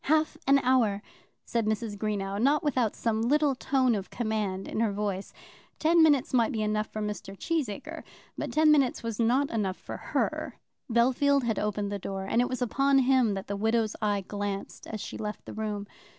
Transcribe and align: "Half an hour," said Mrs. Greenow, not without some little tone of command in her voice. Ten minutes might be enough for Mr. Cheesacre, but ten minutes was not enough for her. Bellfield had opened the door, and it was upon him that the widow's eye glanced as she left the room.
"Half 0.05 0.35
an 0.47 0.57
hour," 0.63 1.03
said 1.45 1.67
Mrs. 1.67 1.95
Greenow, 1.95 2.41
not 2.41 2.63
without 2.63 2.95
some 2.95 3.21
little 3.21 3.53
tone 3.53 3.93
of 3.93 4.09
command 4.09 4.67
in 4.67 4.79
her 4.79 4.91
voice. 4.91 5.31
Ten 5.77 6.01
minutes 6.01 6.33
might 6.33 6.51
be 6.51 6.63
enough 6.63 6.87
for 6.87 7.03
Mr. 7.03 7.37
Cheesacre, 7.37 8.03
but 8.35 8.51
ten 8.51 8.71
minutes 8.71 9.03
was 9.03 9.19
not 9.19 9.51
enough 9.51 9.77
for 9.77 9.97
her. 9.97 10.55
Bellfield 10.91 11.43
had 11.43 11.59
opened 11.59 11.91
the 11.91 11.99
door, 11.99 12.25
and 12.25 12.41
it 12.41 12.49
was 12.49 12.63
upon 12.63 12.97
him 12.97 13.35
that 13.35 13.45
the 13.45 13.55
widow's 13.55 13.95
eye 14.01 14.21
glanced 14.27 14.87
as 14.87 14.99
she 14.99 15.17
left 15.19 15.45
the 15.45 15.53
room. 15.53 15.85